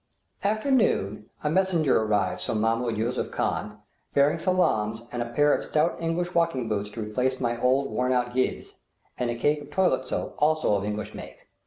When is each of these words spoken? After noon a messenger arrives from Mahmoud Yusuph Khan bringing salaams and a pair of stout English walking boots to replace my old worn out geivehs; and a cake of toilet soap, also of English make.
After 0.43 0.71
noon 0.71 1.29
a 1.43 1.49
messenger 1.51 2.01
arrives 2.01 2.43
from 2.43 2.59
Mahmoud 2.59 2.97
Yusuph 2.97 3.29
Khan 3.29 3.77
bringing 4.15 4.39
salaams 4.39 5.03
and 5.11 5.21
a 5.21 5.29
pair 5.29 5.53
of 5.53 5.63
stout 5.63 5.95
English 6.01 6.33
walking 6.33 6.67
boots 6.67 6.89
to 6.89 7.01
replace 7.03 7.39
my 7.39 7.61
old 7.61 7.91
worn 7.91 8.11
out 8.11 8.33
geivehs; 8.33 8.77
and 9.19 9.29
a 9.29 9.35
cake 9.35 9.61
of 9.61 9.69
toilet 9.69 10.07
soap, 10.07 10.33
also 10.39 10.73
of 10.73 10.85
English 10.85 11.13
make. 11.13 11.45